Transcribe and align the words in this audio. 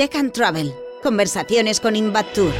Tech 0.00 0.14
and 0.16 0.32
Travel. 0.32 0.74
Conversaciones 1.02 1.78
con 1.78 1.94
Invatur. 1.94 2.54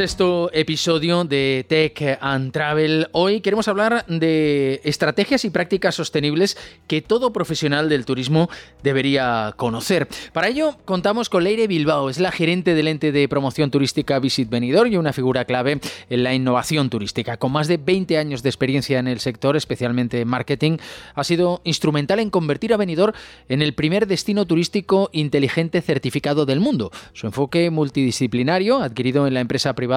Sexto 0.00 0.48
episodio 0.54 1.24
de 1.24 1.66
Tech 1.68 2.16
and 2.22 2.52
Travel. 2.52 3.08
Hoy 3.12 3.42
queremos 3.42 3.68
hablar 3.68 4.06
de 4.06 4.80
estrategias 4.82 5.44
y 5.44 5.50
prácticas 5.50 5.94
sostenibles 5.94 6.56
que 6.86 7.02
todo 7.02 7.34
profesional 7.34 7.90
del 7.90 8.06
turismo 8.06 8.48
debería 8.82 9.52
conocer. 9.58 10.08
Para 10.32 10.48
ello 10.48 10.78
contamos 10.86 11.28
con 11.28 11.44
Leire 11.44 11.66
Bilbao, 11.66 12.08
es 12.08 12.18
la 12.18 12.32
gerente 12.32 12.74
del 12.74 12.88
ente 12.88 13.12
de 13.12 13.28
promoción 13.28 13.70
turística 13.70 14.18
Visit 14.18 14.48
Benidorm 14.48 14.90
y 14.90 14.96
una 14.96 15.12
figura 15.12 15.44
clave 15.44 15.80
en 16.08 16.22
la 16.22 16.32
innovación 16.32 16.88
turística. 16.88 17.36
Con 17.36 17.52
más 17.52 17.68
de 17.68 17.76
20 17.76 18.16
años 18.16 18.42
de 18.42 18.48
experiencia 18.48 19.00
en 19.00 19.06
el 19.06 19.20
sector, 19.20 19.54
especialmente 19.54 20.22
en 20.22 20.28
marketing, 20.28 20.78
ha 21.14 21.24
sido 21.24 21.60
instrumental 21.64 22.20
en 22.20 22.30
convertir 22.30 22.72
a 22.72 22.78
Benidorm 22.78 23.12
en 23.50 23.60
el 23.60 23.74
primer 23.74 24.06
destino 24.06 24.46
turístico 24.46 25.10
inteligente 25.12 25.82
certificado 25.82 26.46
del 26.46 26.60
mundo. 26.60 26.90
Su 27.12 27.26
enfoque 27.26 27.68
multidisciplinario, 27.68 28.78
adquirido 28.78 29.26
en 29.26 29.34
la 29.34 29.40
empresa 29.40 29.74
privada, 29.74 29.89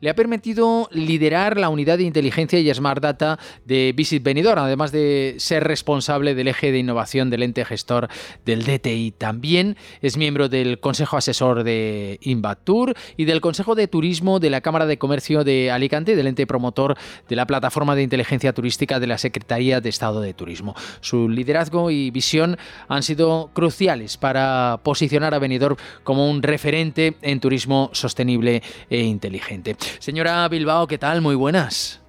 le 0.00 0.10
ha 0.10 0.14
permitido 0.14 0.88
liderar 0.90 1.56
la 1.58 1.68
unidad 1.68 1.98
de 1.98 2.04
inteligencia 2.04 2.58
y 2.58 2.72
Smart 2.72 3.02
Data 3.02 3.38
de 3.64 3.92
Visit 3.94 4.22
Benidorm, 4.22 4.60
además 4.60 4.92
de 4.92 5.36
ser 5.38 5.64
responsable 5.64 6.34
del 6.34 6.48
eje 6.48 6.72
de 6.72 6.78
innovación 6.78 7.30
del 7.30 7.42
ente 7.42 7.64
gestor 7.64 8.08
del 8.44 8.64
DTI. 8.64 9.12
También 9.12 9.76
es 10.02 10.16
miembro 10.16 10.48
del 10.48 10.80
Consejo 10.80 11.16
Asesor 11.16 11.62
de 11.62 12.18
Invatur 12.22 12.94
y 13.16 13.24
del 13.24 13.40
Consejo 13.40 13.74
de 13.74 13.88
Turismo 13.88 14.40
de 14.40 14.50
la 14.50 14.60
Cámara 14.60 14.86
de 14.86 14.98
Comercio 14.98 15.44
de 15.44 15.70
Alicante, 15.70 16.16
del 16.16 16.26
ente 16.26 16.46
promotor 16.46 16.96
de 17.28 17.36
la 17.36 17.46
plataforma 17.46 17.94
de 17.94 18.02
inteligencia 18.02 18.52
turística 18.52 18.98
de 18.98 19.06
la 19.06 19.18
Secretaría 19.18 19.80
de 19.80 19.88
Estado 19.88 20.20
de 20.20 20.34
Turismo. 20.34 20.74
Su 21.00 21.28
liderazgo 21.28 21.90
y 21.90 22.10
visión 22.10 22.58
han 22.88 23.02
sido 23.02 23.50
cruciales 23.52 24.16
para 24.16 24.80
posicionar 24.82 25.34
a 25.34 25.38
Benidorm 25.38 25.76
como 26.02 26.30
un 26.30 26.42
referente 26.42 27.16
en 27.22 27.40
turismo 27.40 27.90
sostenible 27.92 28.62
e 28.90 29.02
inteligente 29.02 29.35
inteligente. 29.36 29.76
Señora 29.98 30.48
Bilbao, 30.48 30.86
¿qué 30.86 30.98
tal? 30.98 31.20
Muy 31.20 31.34
buenas. 31.34 32.00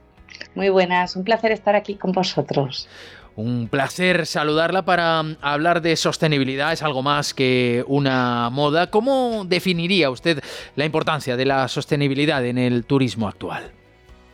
Muy 0.55 0.69
buenas, 0.69 1.15
un 1.15 1.23
placer 1.23 1.51
estar 1.51 1.75
aquí 1.75 1.95
con 1.95 2.11
vosotros. 2.11 2.87
Un 3.35 3.67
placer 3.67 4.25
saludarla 4.25 4.83
para 4.83 5.23
hablar 5.41 5.81
de 5.81 5.95
sostenibilidad, 5.95 6.73
es 6.73 6.81
algo 6.81 7.03
más 7.03 7.35
que 7.35 7.83
una 7.87 8.49
moda. 8.49 8.89
¿Cómo 8.89 9.45
definiría 9.45 10.09
usted 10.09 10.41
la 10.75 10.85
importancia 10.85 11.37
de 11.37 11.45
la 11.45 11.67
sostenibilidad 11.67 12.43
en 12.45 12.57
el 12.57 12.85
turismo 12.85 13.27
actual? 13.27 13.76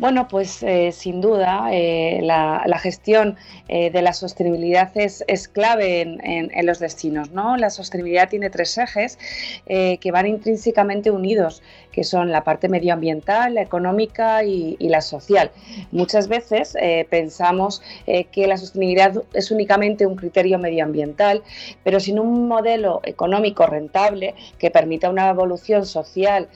Bueno, 0.03 0.27
pues 0.27 0.61
eh, 0.63 0.91
sin 0.91 1.21
duda 1.21 1.69
eh, 1.71 2.19
la, 2.23 2.77
gestión 2.77 3.37
eh, 3.69 3.89
de 3.89 4.01
la 4.01 4.11
sostenibilidad 4.11 4.91
es, 4.95 5.23
clave 5.47 6.01
en, 6.01 6.65
los 6.65 6.79
destinos. 6.79 7.31
¿no? 7.31 7.55
La 7.55 7.69
sostenibilidad 7.69 8.27
tiene 8.27 8.49
tres 8.49 8.77
ejes 8.77 9.17
que 9.65 10.11
van 10.11 10.27
intrínsecamente 10.27 11.09
unidos, 11.09 11.63
que 11.93 12.03
son 12.03 12.33
la 12.33 12.43
parte 12.43 12.67
medioambiental, 12.67 13.53
la 13.53 13.61
económica 13.61 14.43
y, 14.43 14.75
la 14.89 14.99
social. 14.99 15.51
Muchas 15.93 16.27
veces 16.27 16.75
pensamos 17.09 17.81
que 18.05 18.45
la 18.45 18.57
sostenibilidad 18.57 19.23
es 19.33 19.51
únicamente 19.51 20.05
un 20.05 20.17
criterio 20.17 20.59
medioambiental, 20.59 21.43
pero 21.85 22.01
sin 22.01 22.19
un 22.19 22.49
modelo 22.49 22.99
económico 23.05 23.65
rentable 23.67 24.35
que 24.57 24.69
permita 24.69 25.09
una 25.09 25.29
evolución 25.29 25.85
social 25.85 26.49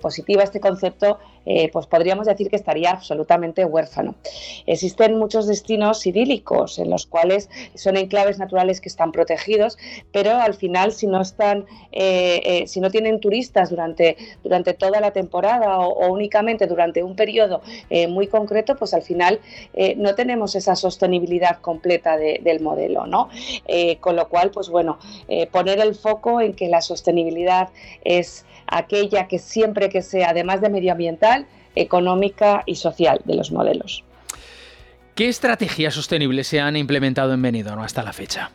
positiva, 0.00 0.42
este 0.42 0.58
concepto 0.58 1.20
eh, 1.46 1.70
pues 1.72 1.86
podríamos 1.86 2.26
decir 2.26 2.50
que 2.50 2.56
estaría 2.56 2.90
absolutamente 2.90 3.64
huérfano. 3.64 4.14
Existen 4.66 5.18
muchos 5.18 5.46
destinos 5.46 6.06
idílicos 6.06 6.78
en 6.78 6.90
los 6.90 7.06
cuales 7.06 7.48
son 7.74 7.96
enclaves 7.96 8.38
naturales 8.38 8.80
que 8.80 8.88
están 8.88 9.10
protegidos, 9.10 9.78
pero 10.12 10.32
al 10.32 10.54
final 10.54 10.92
si 10.92 11.06
no 11.06 11.20
están, 11.20 11.66
eh, 11.92 12.40
eh, 12.44 12.66
si 12.66 12.80
no 12.80 12.90
tienen 12.90 13.20
turistas 13.20 13.70
durante, 13.70 14.16
durante 14.42 14.74
toda 14.74 15.00
la 15.00 15.12
temporada 15.12 15.78
o, 15.78 16.10
únicamente 16.10 16.66
durante 16.66 17.02
un 17.02 17.16
periodo 17.16 17.62
muy 18.08 18.26
concreto, 18.26 18.76
pues 18.76 18.94
al 18.94 19.02
final 19.02 19.40
no 19.96 20.14
tenemos 20.14 20.54
esa 20.54 20.74
sostenibilidad 20.76 21.60
completa 21.60 22.16
del 22.16 22.60
modelo, 22.60 23.06
¿no? 23.06 23.28
con 24.00 24.16
lo 24.16 24.28
cual, 24.28 24.50
pues 24.50 24.68
bueno, 24.68 24.98
poner 25.50 25.78
el 25.80 25.94
foco 25.94 26.40
en 26.40 26.54
que 26.54 26.68
la 26.68 26.80
sostenibilidad 26.80 27.68
es 28.02 28.44
aquella 28.70 29.28
que 29.28 29.38
siempre 29.38 29.88
que 29.88 30.02
sea, 30.02 30.30
además 30.30 30.60
de 30.60 30.70
medioambiental, 30.70 31.46
económica 31.74 32.62
y 32.66 32.76
social 32.76 33.20
de 33.24 33.34
los 33.36 33.52
modelos. 33.52 34.04
¿Qué 35.14 35.28
estrategias 35.28 35.94
sostenibles 35.94 36.46
se 36.46 36.60
han 36.60 36.76
implementado 36.76 37.34
en 37.34 37.42
Benidorm 37.42 37.80
hasta 37.80 38.02
la 38.02 38.12
fecha? 38.12 38.50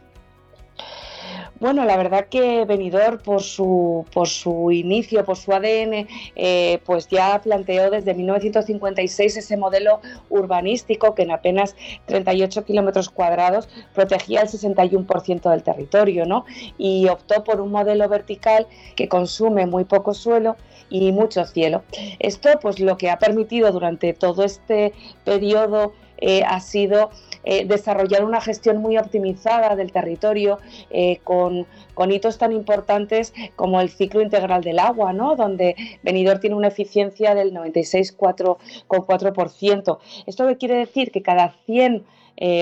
Bueno, 1.65 1.83
la 1.83 1.97
verdad 1.97 2.27
que 2.29 2.63
Benidorm 2.63 3.17
por 3.17 3.41
su, 3.41 4.05
por 4.13 4.27
su 4.27 4.69
inicio, 4.69 5.25
por 5.25 5.35
su 5.35 5.51
ADN, 5.51 6.07
eh, 6.35 6.79
pues 6.85 7.07
ya 7.07 7.41
planteó 7.41 7.89
desde 7.89 8.13
1956 8.13 9.37
ese 9.37 9.57
modelo 9.57 9.99
urbanístico 10.29 11.15
que 11.15 11.23
en 11.23 11.31
apenas 11.31 11.75
38 12.05 12.65
kilómetros 12.65 13.09
cuadrados 13.09 13.67
protegía 13.95 14.41
el 14.41 14.47
61% 14.47 15.49
del 15.49 15.63
territorio, 15.63 16.27
¿no? 16.27 16.45
Y 16.77 17.07
optó 17.07 17.43
por 17.43 17.59
un 17.59 17.71
modelo 17.71 18.07
vertical 18.09 18.67
que 18.95 19.09
consume 19.09 19.65
muy 19.65 19.85
poco 19.85 20.13
suelo 20.13 20.57
y 20.91 21.11
mucho 21.13 21.45
cielo. 21.45 21.81
Esto, 22.19 22.49
pues 22.61 22.79
lo 22.79 22.95
que 22.95 23.09
ha 23.09 23.17
permitido 23.17 23.71
durante 23.71 24.13
todo 24.13 24.43
este 24.43 24.93
periodo 25.23 25.93
eh, 26.17 26.43
ha 26.45 26.59
sido 26.59 27.09
eh, 27.43 27.65
desarrollar 27.65 28.23
una 28.23 28.41
gestión 28.41 28.77
muy 28.77 28.97
optimizada 28.97 29.75
del 29.75 29.91
territorio 29.91 30.59
eh, 30.89 31.19
con, 31.23 31.67
hitos 32.11 32.37
tan 32.37 32.51
importantes 32.51 33.33
como 33.55 33.81
el 33.81 33.89
ciclo 33.89 34.21
integral 34.21 34.63
del 34.63 34.77
agua, 34.79 35.13
¿no? 35.13 35.35
donde 35.35 35.75
Benidorm 36.01 36.39
tiene 36.39 36.55
una 36.55 36.69
eficiencia 36.69 37.35
del 37.35 37.53
96,4%. 37.53 39.97
¿Esto 40.25 40.57
quiere 40.57 40.75
decir? 40.75 41.11
Que 41.11 41.21
cada 41.21 41.53
100 41.65 42.05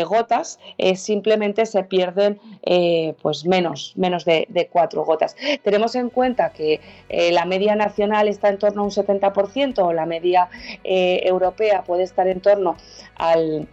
gotas 0.08 0.60
simplemente 0.96 1.66
se 1.66 1.84
pierden 1.84 2.40
pues 3.22 3.46
menos, 3.46 3.94
menos 3.96 4.26
de, 4.26 4.46
de, 4.50 4.68
4 4.68 5.04
gotas. 5.04 5.36
Tenemos 5.64 5.96
en 5.96 6.10
cuenta 6.10 6.52
que 6.52 6.80
la 7.32 7.46
media 7.46 7.76
nacional 7.76 8.28
está 8.28 8.50
en 8.50 8.60
torno 8.60 8.82
a 8.82 8.86
un 8.86 8.92
70% 8.92 9.80
o 9.80 9.94
la 9.94 10.06
media 10.06 10.50
europea 10.84 11.84
puede 11.84 12.04
estar 12.04 12.28
en 12.28 12.42
torno 12.42 12.76
al 13.16 13.68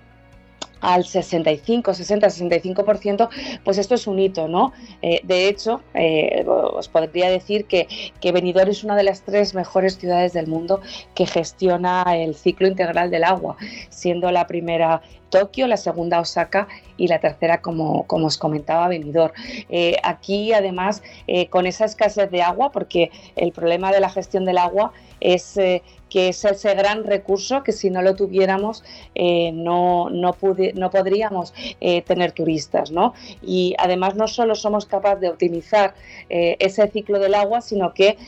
al 0.81 1.05
65, 1.05 1.95
60, 1.95 2.27
65%, 2.29 3.29
pues 3.65 3.79
esto 3.79 3.95
es 3.95 4.07
un 4.07 4.19
hito, 4.19 4.49
¿no? 4.49 4.73
Eh, 5.03 5.21
de 5.25 5.49
hecho, 5.49 5.81
eh, 5.95 6.45
os 6.47 6.89
podría 6.89 7.31
decir 7.31 7.67
que, 7.67 7.89
que 8.21 8.33
Benidorm 8.33 8.71
es 8.71 8.85
una 8.85 8.97
de 8.97 9.03
las 9.03 9.23
tres 9.23 9.55
mejores 9.55 9.99
ciudades 9.99 10.33
del 10.33 10.47
mundo 10.47 10.81
que 11.15 11.27
gestiona 11.27 12.05
el 12.17 12.35
ciclo 12.35 12.67
integral 12.67 13.11
del 13.11 13.25
agua, 13.25 13.57
siendo 13.89 14.31
la 14.31 14.47
primera 14.47 15.03
Tokio, 15.31 15.69
la 15.69 15.77
segunda 15.77 16.19
Osaka 16.19 16.67
y 16.97 17.07
la 17.07 17.21
tercera, 17.21 17.61
como, 17.62 18.05
os 18.09 18.37
comentaba, 18.37 18.89
Benidorm. 18.89 19.33
Eh, 19.69 19.95
aquí, 20.03 20.53
además, 20.53 21.05
con 21.51 21.67
esa 21.67 21.85
escasez 21.85 22.33
de 22.33 22.43
agua, 22.43 22.73
porque 22.73 23.12
el 23.37 23.53
problema 23.53 23.93
de 23.93 24.01
la 24.01 24.11
gestión 24.11 24.45
del 24.45 24.59
agua 24.59 24.93
es 25.21 25.57
que 26.10 26.28
es 26.28 26.44
ese 26.44 26.75
gran 26.75 27.04
recurso 27.04 27.62
que 27.62 27.72
si 27.72 27.88
no 27.88 28.03
lo 28.03 28.16
tuviéramos 28.16 28.84
eh, 29.15 29.53
no, 29.53 30.10
no, 30.10 30.34
no, 30.75 30.91
podríamos 30.91 31.54
eh, 31.81 32.03
tener 32.03 32.32
turistas. 32.32 32.91
¿no? 32.91 33.15
Y 33.43 33.75
además 33.78 34.16
no 34.16 34.28
solo 34.28 34.54
somos 34.54 34.84
capaces 34.84 35.20
de 35.20 35.28
optimizar 35.28 35.94
eh, 36.28 36.56
ese 36.59 36.87
ciclo 36.88 37.19
del 37.19 37.34
agua, 37.34 37.60
sino 37.62 37.94
que 37.94 38.19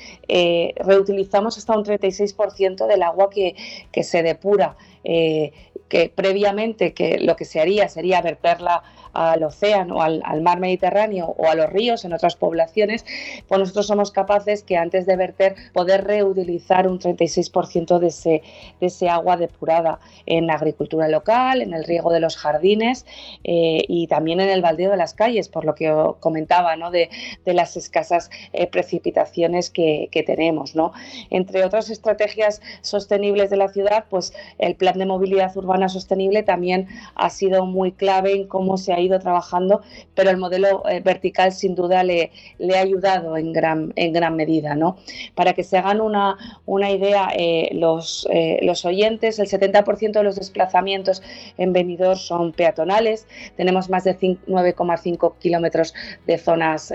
reutilizamos 0.77 1.59
hasta 1.59 1.77
un 1.77 1.85
36% 1.85 2.87
del 2.87 3.03
agua 3.03 3.29
que, 3.29 3.55
que 3.91 4.03
se 4.03 4.23
depura. 4.23 4.77
que 5.03 6.09
previamente 6.15 6.95
que 6.95 7.19
lo 7.19 7.37
que 7.37 7.45
se 7.45 7.61
haría 7.61 7.89
sería 7.89 8.23
verterla 8.23 8.83
al 9.13 9.43
océano, 9.43 10.03
al, 10.03 10.23
al, 10.25 10.41
mar 10.43 10.61
Mediterráneo 10.61 11.35
o 11.39 11.49
a 11.49 11.55
los 11.55 11.71
ríos 11.71 12.05
en 12.05 12.13
otras 12.13 12.37
poblaciones, 12.37 13.05
pues 13.49 13.59
nosotros 13.59 13.87
somos 13.87 14.11
capaces 14.11 14.63
que 14.63 14.77
antes 14.77 15.07
de 15.07 15.17
verter 15.17 15.55
poder 15.73 16.05
reutilizar 16.05 16.89
un 16.89 16.99
36% 16.99 17.99
de 17.99 18.07
ese, 18.07 18.43
de 18.81 18.87
ese 18.87 19.09
agua 19.09 19.37
depurada 19.37 20.01
en 20.27 20.51
agricultura 20.51 21.09
local, 21.09 21.63
en 21.63 21.75
el 21.75 21.85
riego 21.85 22.13
de 22.13 22.21
los 22.21 22.37
jardines 22.37 23.07
eh, 23.45 23.85
y 23.89 24.07
también 24.07 24.41
en 24.41 24.49
el 24.49 24.63
baldeo 24.63 24.91
de 24.91 24.97
las 24.97 25.15
calles, 25.15 25.49
por 25.49 25.65
lo 25.65 25.75
que 25.75 25.93
comentaba, 26.21 26.77
¿no? 26.77 26.91
de, 26.91 27.11
de 27.45 27.55
las 27.55 27.77
escasas 27.77 28.31
eh, 28.53 28.67
precipitaciones 28.67 29.71
que, 29.71 30.09
que 30.11 30.23
tenemos. 30.23 30.75
¿no? 30.75 30.93
Entre 31.31 31.65
otras 31.65 31.91
estrategias 31.91 32.61
sostenibles 32.81 33.51
de 33.51 33.57
la 33.57 33.69
ciudad, 33.69 34.05
pues 34.09 34.33
el 34.59 34.75
plan 34.75 34.99
de 34.99 35.07
movilidad 35.07 35.57
urbana 35.57 35.89
sostenible 35.89 36.43
también 36.43 36.89
ha 37.15 37.31
sido 37.31 37.67
muy 37.67 37.93
clave 37.93 38.33
en 38.33 38.47
cómo 38.47 38.77
se 38.77 38.93
ha 38.93 39.01
ido 39.03 39.19
trabajando, 39.19 39.83
pero 40.15 40.31
el 40.31 40.37
modelo 40.37 40.83
eh, 40.89 41.01
vertical 41.01 41.53
sin 41.53 41.75
duda 41.75 42.03
le, 42.03 42.31
ha 42.75 42.81
ayudado 42.81 43.37
en 43.37 43.53
gran, 43.53 43.93
en 43.97 44.13
gran 44.13 44.37
medida. 44.37 44.75
¿no? 44.75 44.97
Para 45.35 45.53
que 45.53 45.65
se 45.65 45.79
hagan 45.79 46.01
una, 46.01 46.37
una 46.67 46.91
idea, 46.91 47.31
eh, 47.37 47.71
los, 47.73 48.27
eh, 48.31 48.59
los 48.63 48.85
oyentes, 48.85 49.39
el 49.39 49.49
70% 49.49 50.13
de 50.13 50.23
los 50.23 50.37
desplazamientos 50.37 51.23
en 51.59 51.73
Benidorm 51.73 52.19
son 52.19 52.53
peatonales, 52.53 53.27
tenemos 53.57 53.89
más 53.89 54.05
de 54.05 54.19
9,5 54.19 55.35
kilómetros 55.39 55.95
de 56.27 56.39
zonas 56.39 56.93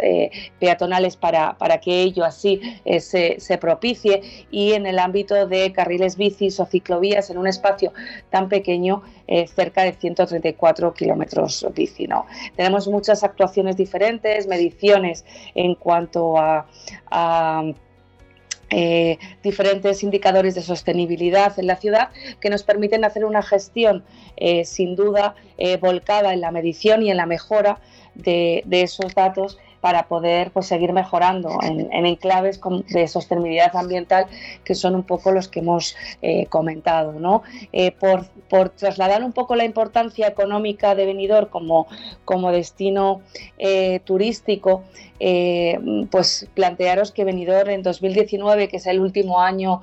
peatonales 0.60 1.16
para, 1.18 1.58
para 1.58 1.80
que 1.80 2.02
ello 2.02 2.24
así 2.24 2.62
se, 3.00 3.58
propicie 3.60 4.22
y 4.52 4.74
en 4.74 4.86
el 4.86 5.00
ámbito 5.00 5.48
de 5.48 5.72
carriles 5.72 6.18
bicis 6.18 6.60
o 6.60 6.66
ciclovías 6.66 7.30
en 7.30 7.38
un 7.38 7.48
espacio 7.48 7.94
tan 8.30 8.50
pequeño, 8.50 9.02
cerca 9.56 9.84
de 9.84 9.94
134 9.94 10.94
kilómetros 10.94 11.66
bici. 11.74 11.97
¿No? 12.06 12.26
Tenemos 12.56 12.88
muchas 12.88 13.24
actuaciones 13.24 13.78
diferentes, 13.78 14.46
mediciones 14.48 15.26
en 15.56 15.74
cuanto 15.76 16.38
a, 16.38 16.68
eh, 18.70 19.18
diferentes 19.42 20.04
indicadores 20.04 20.54
de 20.54 20.62
sostenibilidad 20.62 21.58
en 21.58 21.68
la 21.68 21.78
ciudad 21.78 22.10
que 22.42 22.50
nos 22.50 22.64
permiten 22.64 23.06
hacer 23.06 23.24
una 23.24 23.42
gestión 23.42 24.04
eh, 24.36 24.66
sin 24.66 24.98
duda 24.98 25.36
volcada 25.80 26.34
en 26.34 26.42
la 26.42 26.52
medición 26.52 27.02
y 27.02 27.10
en 27.10 27.18
la 27.18 27.26
mejora 27.26 27.80
de 28.14 28.64
esos 28.70 29.16
datos 29.16 29.58
para 29.82 30.08
poder 30.08 30.52
pues, 30.52 30.68
seguir 30.68 30.94
mejorando 30.94 31.60
en, 31.62 32.06
enclaves 32.06 32.60
de 32.90 33.08
sostenibilidad 33.08 33.76
ambiental 33.76 34.26
que 34.64 34.76
son 34.76 34.96
un 34.96 35.04
poco 35.04 35.32
los 35.32 35.48
que 35.48 35.60
hemos 35.60 35.96
eh, 36.22 36.46
comentado. 36.48 37.14
¿no? 37.14 37.44
Eh, 37.72 37.92
por, 37.92 38.26
por, 38.50 38.70
trasladar 38.70 39.24
un 39.24 39.34
poco 39.34 39.56
la 39.56 39.66
importancia 39.66 40.28
económica 40.28 40.96
de 40.96 41.06
Benidorm 41.06 41.50
como, 41.50 41.88
como 42.26 42.52
destino 42.52 43.22
eh, 43.58 44.00
turístico, 44.04 44.84
pues 46.12 46.48
plantearos 46.54 47.12
que 47.12 47.24
Benidorm 47.24 47.72
en 47.72 47.82
2019, 47.82 48.68
que 48.68 48.78
es 48.78 48.86
el 48.86 49.00
último 49.00 49.42
año 49.42 49.82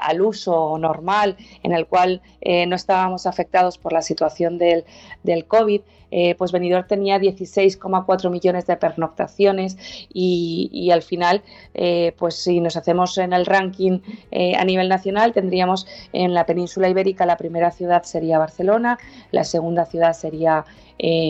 al 0.00 0.22
uso 0.22 0.78
normal 0.78 1.36
en 1.64 1.72
el 1.72 1.86
cual 1.86 2.22
no 2.44 2.76
estábamos 2.76 3.26
afectados 3.26 3.78
por 3.78 3.92
la 3.92 4.00
situación 4.00 4.58
del, 4.58 4.84
del 5.24 5.44
COVID, 5.46 5.80
eh, 6.10 6.34
pues 6.36 6.52
Benidorm 6.52 6.86
tenía 6.86 7.18
16,4 7.18 8.30
millones 8.30 8.66
de 8.66 8.76
pernoctaciones 8.76 9.76
y, 10.12 10.90
al 10.92 11.02
final, 11.02 11.42
eh, 11.74 12.14
pues 12.18 12.34
si 12.36 12.60
nos 12.60 12.76
hacemos 12.76 13.16
en 13.18 13.32
el 13.32 13.46
ranking 13.46 14.00
eh, 14.30 14.54
a 14.56 14.64
nivel 14.64 14.88
nacional, 14.88 15.32
tendríamos 15.32 15.86
en 16.12 16.34
la 16.34 16.46
península 16.46 16.88
ibérica 16.88 17.26
la 17.26 17.36
primera 17.36 17.70
ciudad 17.70 18.02
sería 18.02 18.38
Barcelona, 18.38 18.98
la 19.30 19.44
segunda 19.44 19.86
ciudad 19.86 20.12
sería 20.12 20.64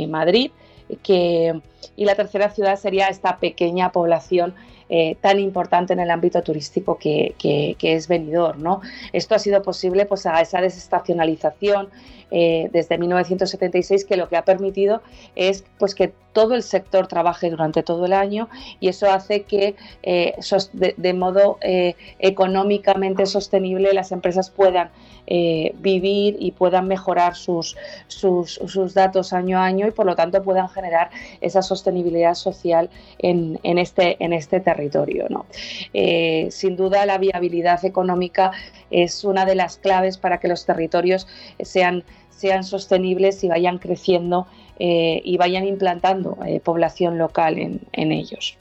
Madrid, 0.09 0.51
que, 1.03 1.61
y 1.97 2.05
la 2.05 2.15
tercera 2.15 2.51
ciudad 2.51 2.77
sería 2.79 3.09
esta 3.09 3.39
pequeña 3.39 3.93
población 3.93 4.55
eh, 4.93 5.17
tan 5.21 5.39
importante 5.39 5.93
en 5.93 6.01
el 6.01 6.11
ámbito 6.11 6.43
turístico 6.43 6.99
que, 6.99 7.77
es 7.81 8.09
Benidorm. 8.09 8.61
¿no? 8.61 8.81
Esto 9.13 9.37
ha 9.37 9.39
sido 9.39 9.63
posible 9.63 10.05
pues, 10.05 10.27
a 10.27 10.41
esa 10.41 10.61
desestacionalización 10.61 11.91
eh, 12.33 12.69
desde 12.73 12.99
1976 12.99 14.05
que 14.05 14.17
lo 14.17 14.29
que 14.29 14.37
ha 14.37 14.45
permitido 14.45 15.01
es 15.37 15.65
pues, 15.79 15.95
que 15.95 16.13
todo 16.33 16.57
el 16.57 16.65
sector 16.65 17.07
trabaje 17.07 17.51
durante 17.51 17.85
todo 17.85 18.05
el 18.07 18.13
año 18.13 18.49
y 18.81 18.89
eso 18.89 19.09
hace 19.09 19.43
que 19.43 19.77
eh, 20.03 20.35
de, 20.73 21.15
modo 21.15 21.59
económicamente 21.61 23.27
sostenible 23.27 23.93
las 23.95 24.11
empresas 24.11 24.51
puedan 24.51 24.91
vivir 25.27 26.37
y 26.39 26.53
puedan 26.53 26.89
mejorar 26.89 27.37
sus, 27.37 27.77
sus, 28.09 28.95
datos 28.95 29.33
año 29.33 29.59
a 29.59 29.65
año 29.65 29.87
y 29.87 29.91
por 29.91 30.07
lo 30.07 30.15
tanto 30.17 30.43
puedan 30.43 30.69
generar 30.69 31.11
esa 31.41 31.63
sostenibilidad 31.71 32.35
social 32.35 32.91
en, 33.19 33.61
en 33.63 33.79
este, 33.79 34.17
en 34.19 34.33
este 34.33 34.59
territorio. 34.61 35.27
¿no? 35.31 35.47
Eh, 35.95 36.49
sin 36.51 36.77
duda, 36.77 37.07
la 37.07 37.19
viabilidad 37.19 37.85
económica 37.85 38.51
es 38.91 39.25
una 39.25 39.45
de 39.45 39.55
las 39.55 39.77
claves 39.77 40.19
para 40.19 40.39
que 40.41 40.49
los 40.49 40.67
territorios 40.67 41.29
sean, 41.61 42.03
sean 42.31 42.65
sostenibles 42.65 43.45
y 43.45 43.49
vayan 43.49 43.79
creciendo 43.79 44.49
eh, 44.81 45.21
y 45.25 45.37
vayan 45.37 45.65
implantando 45.65 46.39
eh, 46.45 46.59
población 46.59 47.19
local 47.19 47.59
en, 47.59 47.81
en 47.93 48.11
ellos. 48.11 48.57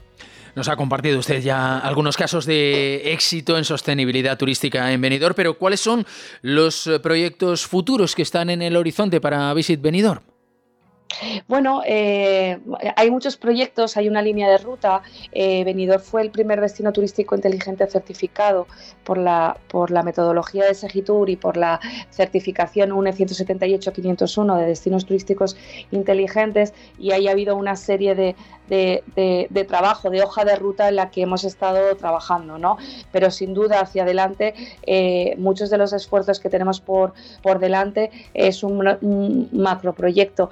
Nos 0.56 0.68
ha 0.68 0.76
compartido 0.76 1.18
usted 1.20 1.42
ya 1.42 1.80
algunos 1.80 2.18
casos 2.18 2.46
de 2.46 3.14
éxito 3.14 3.58
en 3.58 3.64
sostenibilidad 3.64 4.38
turística 4.38 4.92
en 4.92 5.02
Benidorm, 5.02 5.34
pero 5.36 5.58
¿cuáles 5.58 5.80
son 5.80 6.06
los 6.42 6.90
proyectos 7.02 7.66
futuros 7.66 8.14
que 8.14 8.24
están 8.24 8.50
en 8.50 8.62
el 8.62 8.76
horizonte 8.76 9.22
para 9.22 9.54
Visit 9.54 9.82
Benidorm? 9.82 10.22
Bueno, 11.48 11.82
eh, 11.86 12.60
hay 12.96 13.12
muchos 13.12 13.36
proyectos, 13.36 13.98
hay 13.98 14.08
una 14.08 14.22
línea 14.22 14.50
de 14.50 14.58
ruta. 14.58 15.02
Eh, 15.32 15.64
Benidorm 15.64 16.02
fue 16.02 16.22
el 16.22 16.32
primer 16.32 16.62
destino 16.62 16.94
turístico 16.94 17.36
inteligente 17.36 17.88
certificado 17.88 18.68
por 19.04 19.18
la, 19.18 19.58
por 19.70 19.92
la 19.92 20.04
metodología 20.04 20.66
de 20.66 20.74
Segitur 20.74 21.30
y 21.30 21.36
por 21.36 21.58
la 21.58 21.80
certificación 22.12 22.92
UNE 22.92 23.14
178-501 23.14 24.58
de 24.60 24.66
destinos 24.66 25.06
turísticos 25.06 25.58
inteligentes 25.92 26.74
y 26.98 27.12
ahí 27.12 27.28
ha 27.28 27.32
habido 27.32 27.56
una 27.56 27.76
serie 27.76 28.16
de, 28.16 28.36
de, 28.70 29.66
trabajo, 29.68 30.10
de 30.10 30.22
hoja 30.22 30.46
de 30.46 30.56
ruta 30.56 30.90
en 30.90 30.96
la 30.96 31.10
que 31.10 31.24
hemos 31.24 31.44
estado 31.44 31.96
trabajando, 31.98 32.58
¿no? 32.58 32.78
Pero 33.12 33.32
sin 33.32 33.54
duda 33.54 33.82
hacia 33.82 34.04
adelante, 34.04 34.54
eh, 34.86 35.36
muchos 35.38 35.70
de 35.70 35.78
los 35.78 35.92
esfuerzos 35.92 36.40
que 36.40 36.50
tenemos 36.50 36.80
por, 36.80 37.14
por 37.42 37.60
delante 37.60 38.12
es 38.34 38.64
un, 38.64 38.88
un 39.02 39.50
macroproyecto 39.52 40.50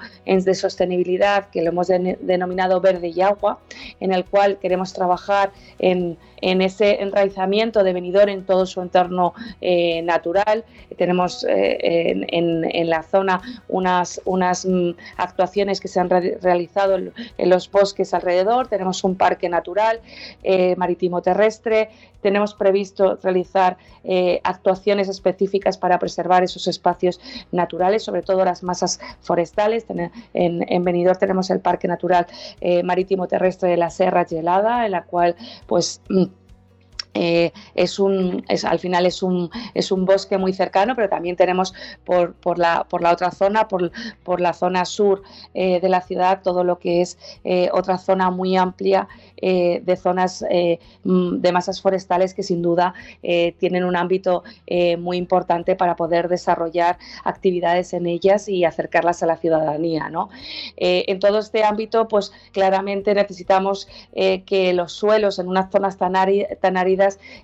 de 0.48 0.54
sostenibilidad 0.54 1.50
que 1.50 1.62
lo 1.62 1.68
hemos 1.68 1.88
denominado 1.88 2.80
verde 2.80 3.08
y 3.08 3.20
agua, 3.20 3.58
en 4.00 4.12
el 4.12 4.24
cual 4.24 4.58
queremos 4.58 4.92
trabajar 4.92 5.52
en 5.78 6.16
en 6.40 6.62
ese 6.62 7.02
enraizamiento 7.02 7.82
de 7.82 7.92
venidor 7.92 8.28
en 8.28 8.44
todo 8.44 8.66
su 8.66 8.80
entorno 8.80 9.34
eh, 9.60 10.02
natural. 10.02 10.64
Tenemos 10.96 11.44
eh, 11.48 12.26
en, 12.28 12.88
la 12.88 13.02
zona 13.02 13.40
unas, 13.68 14.20
unas 14.24 14.64
mm, 14.64 14.90
actuaciones 15.16 15.80
que 15.80 15.88
se 15.88 16.00
han 16.00 16.08
realizado 16.08 16.96
en, 16.96 17.12
los 17.48 17.70
bosques 17.70 18.14
alrededor. 18.14 18.68
Tenemos 18.68 19.04
un 19.04 19.16
parque 19.16 19.48
natural 19.48 20.00
eh, 20.42 20.74
marítimo 20.76 21.22
terrestre. 21.22 21.90
Tenemos 22.20 22.54
previsto 22.54 23.16
realizar 23.22 23.76
actuaciones 24.42 25.08
específicas 25.08 25.78
para 25.78 25.98
preservar 25.98 26.42
esos 26.42 26.66
espacios 26.66 27.20
naturales, 27.52 28.02
sobre 28.02 28.22
todo 28.22 28.44
las 28.44 28.64
masas 28.64 28.98
forestales. 29.20 29.86
En, 30.38 30.64
en 30.68 30.84
Benidorm 30.84 31.18
tenemos 31.18 31.50
el 31.50 31.60
Parque 31.60 31.88
Natural 31.88 32.26
Marítimo 32.84 33.26
Terrestre 33.26 33.70
de 33.70 33.76
la 33.76 33.90
Serra 33.90 34.24
Gelada, 34.24 34.86
en 34.86 34.92
la 34.92 35.04
cual 35.04 35.36
pues 35.66 36.00
mm, 36.08 36.24
eh, 37.18 37.52
es 37.74 37.98
un, 37.98 38.44
es, 38.48 38.64
al 38.64 38.78
final 38.78 39.04
es 39.04 39.24
un, 39.24 39.50
es 39.74 39.90
un 39.90 40.04
bosque 40.04 40.38
muy 40.38 40.52
cercano, 40.52 40.94
pero 40.94 41.08
también 41.08 41.34
tenemos 41.34 41.74
por, 42.04 42.34
por, 42.34 42.60
la, 42.60 42.84
por 42.84 43.02
la 43.02 43.12
otra 43.12 43.32
zona, 43.32 43.66
por, 43.66 43.90
por 44.22 44.40
la 44.40 44.52
zona 44.52 44.84
sur 44.84 45.22
eh, 45.52 45.80
de 45.80 45.88
la 45.88 46.00
ciudad, 46.00 46.42
todo 46.42 46.62
lo 46.62 46.78
que 46.78 47.00
es 47.00 47.18
eh, 47.42 47.70
otra 47.72 47.98
zona 47.98 48.30
muy 48.30 48.56
amplia 48.56 49.08
de 49.40 49.96
zonas 49.96 50.44
mm, 51.04 51.36
de 51.36 51.52
masas 51.52 51.80
forestales 51.80 52.34
que 52.34 52.42
sin 52.42 52.60
duda 52.60 52.94
tienen 53.22 53.84
un 53.84 53.94
ámbito 53.94 54.42
muy 54.98 55.16
importante 55.16 55.76
para 55.76 55.94
poder 55.94 56.26
desarrollar 56.28 56.98
actividades 57.22 57.92
en 57.92 58.06
ellas 58.06 58.48
y 58.48 58.64
acercarlas 58.64 59.22
a 59.22 59.26
la 59.26 59.36
ciudadanía. 59.36 60.08
¿no? 60.08 60.28
en 60.76 61.20
todo 61.20 61.38
este 61.38 61.62
ámbito, 61.62 62.08
pues 62.08 62.32
claramente 62.50 63.14
necesitamos 63.14 63.86
que 64.12 64.72
los 64.74 64.92
suelos 64.92 65.38
en 65.38 65.46
unas 65.46 65.70
zonas 65.70 65.98
tan, 65.98 66.14
tan 66.60 66.76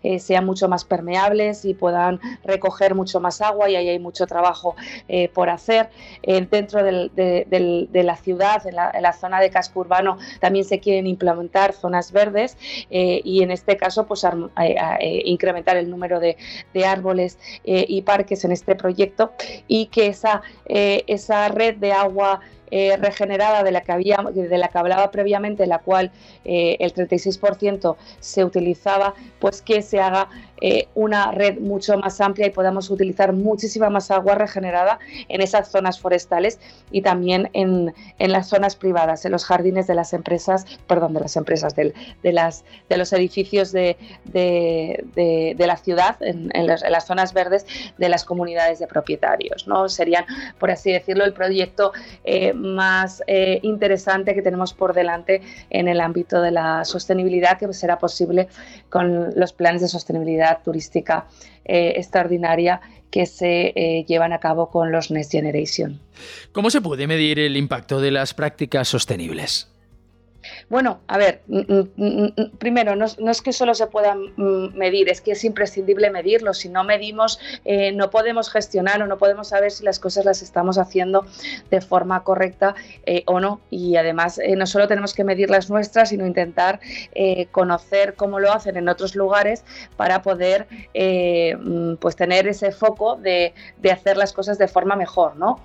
eh, 0.02 0.18
sean 0.18 0.44
mucho 0.44 0.68
más 0.68 0.84
permeables 0.84 1.64
y 1.64 1.74
puedan 1.74 2.20
recoger 2.44 2.94
mucho 2.94 3.20
más 3.20 3.40
agua 3.40 3.70
y 3.70 3.76
ahí 3.76 3.88
hay 3.88 3.98
mucho 3.98 4.26
trabajo 4.26 4.74
eh, 5.08 5.28
por 5.28 5.48
hacer. 5.48 5.90
Eh, 6.22 6.46
dentro 6.50 6.82
de, 6.82 8.02
la 8.04 8.16
ciudad, 8.16 8.66
en 8.66 8.76
la, 8.76 9.12
zona 9.12 9.40
de 9.40 9.50
casco 9.50 9.80
urbano, 9.80 10.18
también 10.40 10.64
se 10.64 10.80
quieren 10.80 11.06
implementar 11.06 11.72
zonas 11.72 12.12
verdes 12.12 12.56
y 12.90 13.42
en 13.42 13.50
este 13.50 13.76
caso 13.76 14.06
pues 14.06 14.26
incrementar 15.00 15.76
el 15.76 15.88
número 15.88 16.20
de, 16.20 16.36
árboles 16.84 17.38
y 17.64 18.02
parques 18.02 18.44
en 18.44 18.52
este 18.52 18.74
proyecto 18.74 19.32
y 19.68 19.86
que 19.86 20.08
esa, 20.08 20.42
esa 20.66 21.48
red 21.48 21.76
de 21.76 21.92
agua 21.92 22.40
eh, 22.70 22.96
regenerada 22.96 23.62
de 23.62 23.70
la 23.72 23.82
que 23.82 23.92
había, 23.92 24.16
de 24.32 24.58
la 24.58 24.68
que 24.68 24.78
hablaba 24.78 25.10
previamente, 25.10 25.66
la 25.66 25.78
cual 25.78 26.10
eh, 26.44 26.76
el 26.80 26.94
36% 26.94 27.96
se 28.20 28.44
utilizaba, 28.44 29.14
pues 29.38 29.62
que 29.62 29.82
se 29.82 30.00
haga 30.00 30.28
eh, 30.60 30.88
una 30.94 31.32
red 31.32 31.58
mucho 31.58 31.96
más 31.98 32.20
amplia 32.20 32.46
y 32.46 32.50
podamos 32.50 32.90
utilizar 32.90 33.32
muchísima 33.32 33.90
más 33.90 34.10
agua 34.10 34.34
regenerada 34.34 34.98
en 35.28 35.40
esas 35.40 35.70
zonas 35.70 35.98
forestales 35.98 36.60
y 36.90 37.02
también 37.02 37.50
en, 37.52 37.92
las 38.18 38.48
zonas 38.48 38.76
privadas, 38.76 39.24
en 39.24 39.32
los 39.32 39.44
jardines 39.44 39.86
de 39.86 39.94
las 39.94 40.12
empresas, 40.12 40.64
perdón, 40.86 41.14
de 41.14 41.20
las 41.20 41.36
empresas, 41.36 41.74
de, 41.74 41.92
las, 42.22 42.64
de 42.88 42.96
los 42.96 43.12
edificios 43.12 43.72
de, 43.72 43.96
la 45.58 45.76
ciudad, 45.76 46.16
en, 46.20 46.66
las 46.66 47.06
zonas 47.06 47.32
verdes 47.34 47.66
de 47.98 48.08
las 48.08 48.24
comunidades 48.24 48.78
de 48.78 48.86
propietarios. 48.86 49.66
¿no? 49.66 49.88
Serían, 49.88 50.24
por 50.58 50.70
así 50.70 50.92
decirlo, 50.92 51.24
el 51.24 51.32
proyecto 51.32 51.92
eh, 52.24 52.52
más 52.52 53.22
eh, 53.26 53.58
interesante 53.62 54.34
que 54.34 54.42
tenemos 54.42 54.72
por 54.72 54.94
delante 54.94 55.42
en 55.70 55.88
el 55.88 56.00
ámbito 56.00 56.40
de 56.40 56.50
la 56.50 56.84
sostenibilidad, 56.84 57.58
que 57.58 57.72
será 57.72 57.98
posible 57.98 58.48
con 58.88 59.30
los 59.34 59.52
planes 59.52 59.82
de 59.82 59.88
sostenibilidad 59.88 60.53
turística 60.62 61.26
eh, 61.64 61.94
extraordinaria 61.96 62.80
que 63.10 63.26
se 63.26 63.72
eh, 63.76 64.04
llevan 64.08 64.32
a 64.32 64.40
cabo 64.40 64.70
con 64.70 64.90
los 64.90 65.10
Next 65.10 65.30
Generation. 65.30 66.00
¿Cómo 66.52 66.70
se 66.70 66.80
puede 66.80 67.06
medir 67.06 67.38
el 67.38 67.56
impacto 67.56 68.00
de 68.00 68.10
las 68.10 68.34
prácticas 68.34 68.88
sostenibles? 68.88 69.68
Bueno, 70.68 71.00
a 71.08 71.18
ver, 71.18 71.42
mm, 71.46 71.58
mm, 71.58 72.32
mm, 72.36 72.50
primero, 72.58 72.96
no, 72.96 73.06
es 73.06 73.42
que 73.42 73.52
solo 73.52 73.74
se 73.74 73.86
pueda 73.86 74.16
medir, 74.36 75.08
es 75.08 75.20
que 75.20 75.32
es 75.32 75.44
imprescindible 75.44 76.10
medirlo. 76.10 76.54
Si 76.54 76.68
no 76.68 76.84
medimos, 76.84 77.38
eh, 77.64 77.92
no 77.92 78.10
podemos 78.10 78.50
gestionar 78.50 79.02
o 79.02 79.06
no 79.06 79.18
podemos 79.18 79.48
saber 79.48 79.70
si 79.70 79.84
las 79.84 79.98
cosas 79.98 80.24
las 80.24 80.42
estamos 80.42 80.78
haciendo 80.78 81.26
de 81.70 81.80
forma 81.80 82.22
correcta 82.22 82.74
eh, 83.06 83.22
o 83.26 83.40
no. 83.40 83.60
Y 83.70 83.96
además, 83.96 84.38
eh, 84.38 84.56
no 84.56 84.66
solo 84.66 84.88
tenemos 84.88 85.14
que 85.14 85.24
medir 85.24 85.50
las 85.50 85.70
nuestras, 85.70 86.10
sino 86.10 86.26
intentar 86.26 86.80
conocer 87.50 88.14
cómo 88.14 88.40
lo 88.40 88.52
hacen 88.52 88.76
en 88.76 88.88
otros 88.88 89.14
lugares 89.14 89.64
para 89.96 90.22
poder 90.22 90.66
pues 92.00 92.16
tener 92.16 92.48
ese 92.48 92.72
foco 92.72 93.16
de, 93.16 93.54
de, 93.78 93.90
hacer 93.90 94.16
las 94.16 94.32
cosas 94.32 94.58
de 94.58 94.68
forma 94.68 94.96
mejor. 94.96 95.36
¿no? 95.36 95.60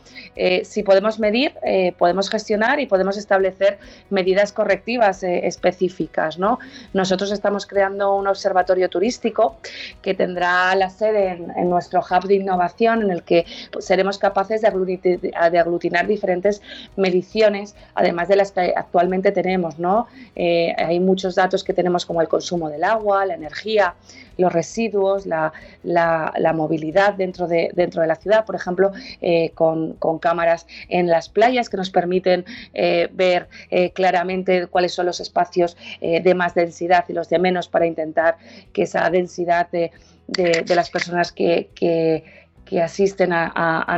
si 0.63 0.83
podemos 0.83 1.19
medir, 1.19 1.53
podemos 1.97 2.29
gestionar 2.29 2.79
y 2.79 2.85
podemos 2.85 3.17
establecer 3.17 3.79
medidas 4.09 4.53
correctas 4.53 4.88
eh, 4.97 5.47
específicas. 5.47 6.37
¿no? 6.37 6.59
Nosotros 6.93 7.31
estamos 7.31 7.65
creando 7.65 8.15
un 8.15 8.27
observatorio 8.27 8.89
turístico 8.89 9.57
que 10.01 10.13
tendrá 10.13 10.73
la 10.75 10.89
sede 10.89 11.39
en, 11.55 11.69
nuestro 11.69 12.01
hub 12.01 12.27
de 12.27 12.35
innovación 12.35 13.03
en 13.03 13.11
el 13.11 13.23
que 13.23 13.45
pues, 13.71 13.85
seremos 13.85 14.17
capaces 14.17 14.61
de 14.61 14.67
aglutinar, 14.67 16.07
diferentes 16.07 16.61
mediciones, 16.95 17.75
además 17.93 18.27
de 18.27 18.35
las 18.35 18.51
que 18.51 18.73
actualmente 18.75 19.31
tenemos. 19.31 19.77
¿no? 19.77 20.07
Eh, 20.35 20.73
hay 20.77 20.99
muchos 20.99 21.35
datos 21.35 21.63
que 21.63 21.73
tenemos 21.73 22.05
como 22.05 22.21
el 22.21 22.27
consumo 22.27 22.69
del 22.69 22.83
agua, 22.83 23.25
la 23.25 23.35
energía, 23.35 23.93
los 24.39 24.51
residuos, 24.51 25.25
la, 25.25 25.51
movilidad 26.55 27.13
dentro 27.13 27.47
de, 27.47 27.69
dentro 27.75 28.01
de 28.01 28.07
la 28.07 28.15
ciudad, 28.15 28.45
por 28.45 28.55
ejemplo, 28.55 28.91
eh, 29.21 29.51
con, 29.53 29.97
cámaras 30.19 30.65
en 30.89 31.07
las 31.07 31.29
playas 31.29 31.69
que 31.69 31.77
nos 31.77 31.89
permiten 31.89 32.45
ver 33.13 33.47
claramente 33.93 34.67
cuáles 34.67 34.93
son 34.93 35.05
los 35.05 35.19
espacios 35.19 35.77
eh, 36.01 36.21
de 36.21 36.33
más 36.33 36.53
densidad 36.55 37.05
y 37.07 37.13
los 37.13 37.29
de 37.29 37.39
menos 37.39 37.67
para 37.67 37.85
intentar 37.85 38.37
que 38.73 38.83
esa 38.83 39.09
densidad 39.09 39.69
de, 39.71 39.91
las 40.75 40.89
personas 40.89 41.31
que, 41.31 42.23
asisten 42.77 43.33
a, 43.33 43.51
a 43.87 43.97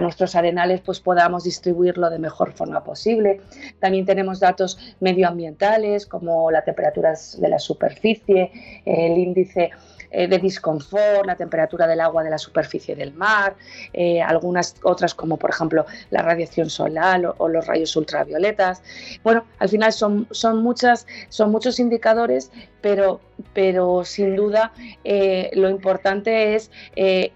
nuestros 0.00 0.34
arenales, 0.34 0.80
pues 0.80 1.00
podamos 1.00 1.44
distribuirlo 1.44 2.08
de 2.10 2.18
mejor 2.18 2.52
forma 2.52 2.82
posible. 2.82 3.40
También 3.80 4.06
tenemos 4.06 4.40
datos 4.40 4.78
medioambientales 5.00 6.06
como 6.06 6.50
la 6.50 6.62
temperatura 6.64 7.14
de 7.38 7.48
la 7.48 7.58
superficie, 7.58 8.50
el 8.84 9.18
índice 9.18 9.70
eh, 10.14 10.28
de 10.28 10.38
disconfort, 10.38 11.24
la 11.24 11.36
temperatura 11.36 11.86
del 11.86 11.98
agua 11.98 12.22
de 12.22 12.28
la 12.28 12.36
superficie 12.36 12.94
del 12.94 13.14
mar, 13.14 13.56
eh, 13.94 14.20
algunas 14.20 14.74
otras 14.82 15.14
como 15.14 15.38
por 15.38 15.48
ejemplo 15.48 15.86
la 16.10 16.20
radiación 16.20 16.68
solar 16.68 17.34
o, 17.38 17.48
los 17.48 17.66
rayos 17.66 17.96
ultravioletas. 17.96 18.82
Bueno, 19.22 19.46
al 19.58 19.70
final 19.70 19.90
son, 19.90 20.28
son, 20.30 20.62
muchas, 20.62 21.06
son 21.30 21.50
muchos 21.50 21.80
indicadores, 21.80 22.52
pero, 22.82 23.22
pero 23.52 24.04
sin 24.04 24.36
duda 24.36 24.72
eh, 25.04 25.50
lo 25.54 25.68
importante 25.68 26.54
es 26.54 26.70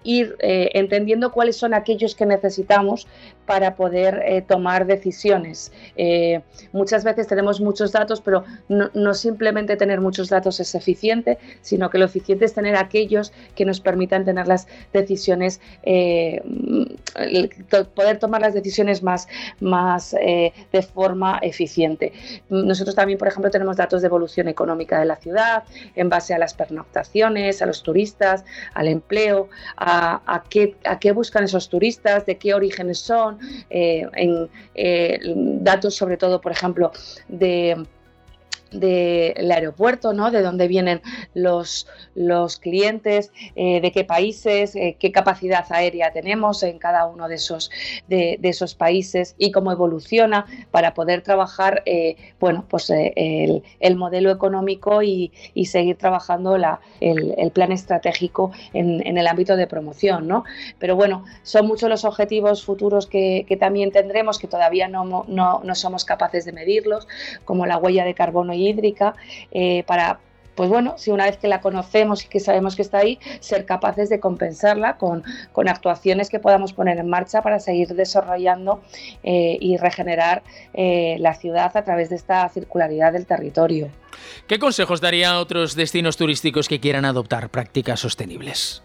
ir 0.03 0.35
entendiendo 0.39 1.31
cuáles 1.31 1.55
son 1.57 1.73
aquellos 1.73 2.15
que 2.15 2.25
necesitamos 2.25 3.07
para 3.45 3.75
poder 3.75 4.43
tomar 4.47 4.85
decisiones. 4.85 5.71
muchas 6.73 7.03
veces 7.03 7.27
tenemos 7.27 7.61
muchos 7.61 7.91
datos, 7.91 8.21
pero 8.21 8.43
no, 8.67 8.89
no 8.93 9.13
simplemente 9.13 9.77
tener 9.77 10.01
muchos 10.01 10.29
datos 10.29 10.59
es 10.59 10.75
eficiente, 10.75 11.37
sino 11.61 11.89
que 11.89 11.97
lo 11.97 12.05
eficiente 12.05 12.45
es 12.45 12.53
tener 12.53 12.75
aquellos 12.75 13.31
que 13.55 13.65
nos 13.65 13.79
permitan 13.79 14.25
tener 14.25 14.47
las 14.47 14.67
decisiones, 14.93 15.61
eh, 15.83 16.41
poder 17.93 18.19
tomar 18.19 18.41
las 18.41 18.53
decisiones 18.53 19.03
más, 19.03 19.27
más 19.59 20.13
eh, 20.19 20.53
de 20.71 20.81
forma 20.81 21.39
eficiente. 21.41 22.13
Nosotros 22.49 22.95
también, 22.95 23.17
por 23.17 23.27
ejemplo, 23.27 23.49
tenemos 23.51 23.77
datos 23.77 24.01
de 24.01 24.07
evolución 24.07 24.47
económica 24.47 24.99
de 24.99 25.05
la 25.05 25.15
ciudad 25.15 25.63
en 25.95 26.09
base 26.09 26.33
a 26.33 26.37
las 26.37 26.53
pernoctaciones, 26.53 27.61
a 27.61 27.65
los 27.65 27.83
turistas, 27.83 28.45
al 28.73 28.87
empleo, 28.87 29.49
a, 29.77 30.43
qué, 30.49 31.11
buscan 31.11 31.43
esos 31.43 31.69
turistas, 31.69 32.25
de 32.25 32.37
qué 32.37 32.53
orígenes 32.53 32.99
son, 32.99 33.39
eh, 33.69 34.05
en 34.13 35.63
datos 35.63 35.95
sobre 35.95 36.17
todo, 36.17 36.41
por 36.41 36.51
ejemplo, 36.51 36.91
de 37.27 37.85
del 38.71 39.51
aeropuerto, 39.51 40.13
¿no? 40.13 40.31
de 40.31 40.41
dónde 40.41 40.67
vienen 40.67 41.01
los, 41.33 41.87
los 42.15 42.57
clientes, 42.57 43.31
eh, 43.55 43.81
de 43.81 43.91
qué 43.91 44.03
países, 44.03 44.75
eh, 44.75 44.97
qué 44.99 45.11
capacidad 45.11 45.65
aérea 45.69 46.11
tenemos 46.11 46.63
en 46.63 46.79
cada 46.79 47.05
uno 47.05 47.27
de 47.27 47.35
esos, 47.35 47.71
de, 48.07 48.39
esos 48.43 48.75
países 48.75 49.35
y 49.37 49.51
cómo 49.51 49.71
evoluciona 49.71 50.45
para 50.71 50.93
poder 50.93 51.21
trabajar 51.21 51.83
eh, 51.85 52.15
bueno, 52.39 52.65
pues, 52.69 52.89
el, 52.89 53.95
modelo 53.95 54.31
económico 54.31 55.01
y, 55.01 55.31
seguir 55.65 55.97
trabajando 55.97 56.57
la, 56.57 56.79
el, 57.01 57.51
plan 57.51 57.71
estratégico 57.71 58.51
en, 58.73 59.17
el 59.17 59.27
ámbito 59.27 59.55
de 59.57 59.67
promoción. 59.67 60.27
¿no? 60.27 60.43
Pero 60.79 60.95
bueno, 60.95 61.25
son 61.43 61.67
muchos 61.67 61.89
los 61.89 62.05
objetivos 62.05 62.63
futuros 62.63 63.07
que, 63.07 63.45
también 63.59 63.91
tendremos 63.91 64.37
que 64.37 64.47
todavía 64.47 64.87
no, 64.87 65.25
no, 65.27 65.61
no 65.63 65.75
somos 65.75 66.05
capaces 66.05 66.45
de 66.45 66.51
medirlos, 66.51 67.07
como 67.43 67.65
la 67.65 67.77
huella 67.77 68.05
de 68.05 68.13
carbono 68.13 68.53
hídrica 68.57 69.15
eh, 69.51 69.83
para, 69.87 70.19
pues 70.55 70.69
bueno, 70.69 70.95
si 70.97 71.11
una 71.11 71.25
vez 71.25 71.37
que 71.37 71.47
la 71.47 71.61
conocemos 71.61 72.25
y 72.25 72.27
que 72.27 72.39
sabemos 72.39 72.75
que 72.75 72.81
está 72.81 72.99
ahí, 72.99 73.19
ser 73.39 73.65
capaces 73.65 74.09
de 74.09 74.19
compensarla 74.19 74.97
con, 74.97 75.23
actuaciones 75.67 76.29
que 76.29 76.39
podamos 76.39 76.73
poner 76.73 76.97
en 76.97 77.09
marcha 77.09 77.41
para 77.41 77.59
seguir 77.59 77.89
desarrollando 77.89 78.81
eh, 79.23 79.57
y 79.59 79.77
regenerar 79.77 80.43
eh, 80.73 81.17
la 81.19 81.33
ciudad 81.33 81.75
a 81.75 81.83
través 81.83 82.09
de 82.09 82.15
esta 82.15 82.47
circularidad 82.49 83.13
del 83.13 83.25
territorio. 83.25 83.89
¿Qué 84.47 84.59
consejos 84.59 85.01
daría 85.01 85.31
a 85.31 85.39
otros 85.39 85.75
destinos 85.75 86.17
turísticos 86.17 86.67
que 86.67 86.79
quieran 86.79 87.05
adoptar 87.05 87.49
prácticas 87.49 87.99
sostenibles? 87.99 88.83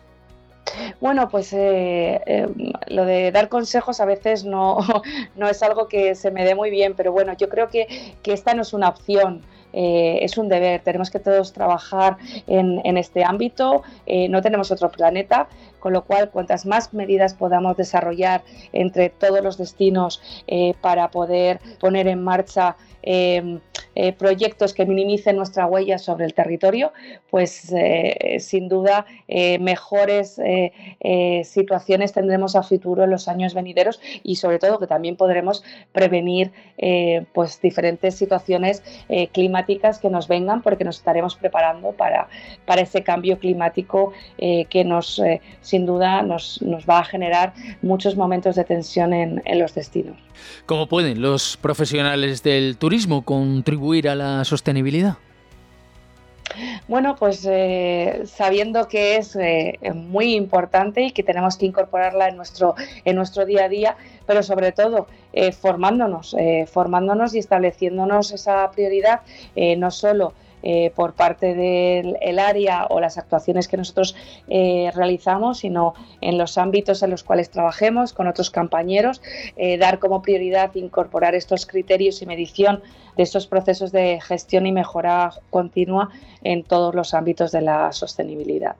Bueno, 1.00 1.28
pues 1.28 1.52
lo 1.52 3.04
de 3.04 3.30
dar 3.32 3.48
consejos 3.48 4.00
a 4.00 4.04
veces 4.04 4.44
no, 4.44 4.78
no, 5.36 5.48
es 5.48 5.62
algo 5.62 5.88
que 5.88 6.14
se 6.14 6.30
me 6.30 6.44
dé 6.44 6.54
muy 6.54 6.70
bien, 6.70 6.94
pero 6.94 7.12
bueno, 7.12 7.34
yo 7.36 7.48
creo 7.48 7.68
que, 7.68 8.14
que 8.22 8.32
esta 8.32 8.54
no 8.54 8.62
es 8.62 8.72
una 8.72 8.88
opción. 8.88 9.42
Eh, 9.72 10.18
es 10.22 10.36
un 10.38 10.48
deber, 10.48 10.82
tenemos 10.82 11.10
que 11.10 11.18
todos 11.18 11.52
trabajar 11.52 12.18
en, 12.46 12.96
este 12.96 13.24
ámbito, 13.24 13.82
eh, 14.06 14.28
no 14.28 14.42
tenemos 14.42 14.70
otro 14.70 14.90
planeta, 14.90 15.48
con 15.80 15.92
lo 15.92 16.04
cual 16.04 16.30
cuantas 16.30 16.66
más 16.66 16.92
medidas 16.92 17.34
podamos 17.34 17.76
desarrollar 17.76 18.42
entre 18.72 19.08
todos 19.08 19.42
los 19.42 19.56
destinos 19.56 20.20
eh, 20.46 20.74
para 20.80 21.10
poder 21.10 21.60
poner 21.80 22.06
en 22.06 22.22
marcha 22.22 22.76
em, 23.94 24.14
proyectos 24.14 24.74
que 24.74 24.86
minimicen 24.86 25.36
nuestra 25.36 25.66
huella 25.66 25.98
sobre 25.98 26.24
el 26.24 26.34
territorio, 26.34 26.92
pues 27.30 27.72
sin 28.38 28.68
duda 28.68 29.06
mejores 29.60 30.40
situaciones 31.44 32.12
tendremos 32.12 32.56
a 32.56 32.62
futuro 32.62 33.04
en 33.04 33.10
los 33.10 33.28
años 33.28 33.54
venideros 33.54 34.00
y 34.22 34.36
sobre 34.36 34.58
todo 34.58 34.78
que 34.78 34.86
también 34.86 35.16
podremos 35.16 35.64
prevenir 35.92 36.52
pues 37.32 37.60
diferentes 37.60 38.14
situaciones 38.14 38.82
climáticas 39.32 39.98
que 39.98 40.10
nos 40.10 40.28
vengan 40.28 40.62
porque 40.62 40.84
nos 40.84 40.98
estaremos 40.98 41.34
preparando 41.34 41.92
para, 41.92 42.28
para 42.66 42.82
ese 42.82 43.02
cambio 43.02 43.38
climático 43.38 44.12
eh, 44.38 44.66
que 44.66 44.84
nos, 44.84 45.18
eh, 45.18 45.40
sin 45.60 45.86
duda 45.86 46.22
nos, 46.22 46.60
nos, 46.62 46.86
va 46.86 47.00
a 47.00 47.04
generar 47.04 47.54
muchos 47.82 48.16
momentos 48.16 48.56
de 48.56 48.64
tensión 48.64 49.12
en, 49.12 49.42
en 49.44 49.58
los 49.58 49.74
destinos. 49.74 50.16
¿Cómo 50.66 50.86
pueden 50.86 51.20
los 51.20 51.56
profesionales 51.56 52.42
del 52.42 52.76
turismo 52.76 53.22
contribuir 53.22 53.81
a 54.08 54.14
la 54.14 54.44
sostenibilidad? 54.44 55.16
Bueno, 56.86 57.16
pues 57.16 57.46
eh, 57.50 58.22
sabiendo 58.26 58.86
que 58.86 59.16
es 59.16 59.36
muy 59.94 60.34
importante 60.34 61.02
y 61.02 61.10
que 61.10 61.22
tenemos 61.22 61.56
que 61.56 61.66
incorporarla 61.66 62.28
en 62.28 62.36
nuestro, 62.36 62.74
en 63.04 63.16
nuestro 63.16 63.46
día 63.46 63.64
a 63.64 63.68
día, 63.68 63.96
pero 64.26 64.42
sobre 64.42 64.70
todo 64.72 65.06
formándonos, 65.58 66.36
formándonos 66.70 67.34
y 67.34 67.38
estableciéndonos 67.38 68.32
esa 68.32 68.70
prioridad, 68.70 69.22
no 69.78 69.90
solo 69.90 70.34
eh, 70.62 70.92
por 70.94 71.14
parte 71.14 71.54
del 71.54 72.38
área 72.38 72.86
o 72.90 73.00
las 73.00 73.18
actuaciones 73.18 73.68
que 73.68 73.76
nosotros 73.76 74.14
eh, 74.48 74.90
realizamos, 74.94 75.58
sino 75.58 75.94
en 76.20 76.38
los 76.38 76.58
ámbitos 76.58 77.02
en 77.02 77.10
los 77.10 77.22
cuales 77.22 77.50
trabajemos 77.50 78.12
con 78.12 78.28
otros 78.28 78.50
compañeros, 78.50 79.20
dar 79.78 79.98
como 79.98 80.22
prioridad 80.22 80.74
incorporar 80.74 81.34
estos 81.34 81.66
criterios 81.66 82.22
y 82.22 82.26
medición 82.26 82.82
de 83.16 83.22
estos 83.22 83.46
procesos 83.46 83.92
de 83.92 84.20
gestión 84.20 84.66
y 84.66 84.72
mejora 84.72 85.32
continua 85.50 86.10
en 86.42 86.64
todos 86.64 86.94
los 86.94 87.14
ámbitos 87.14 87.52
de 87.52 87.62
la 87.62 87.92
sostenibilidad. 87.92 88.76